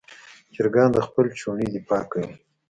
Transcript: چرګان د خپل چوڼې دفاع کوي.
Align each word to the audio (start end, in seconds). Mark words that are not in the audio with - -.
چرګان 0.53 0.89
د 0.93 0.97
خپل 1.07 1.25
چوڼې 1.39 1.67
دفاع 1.75 2.03
کوي. 2.11 2.31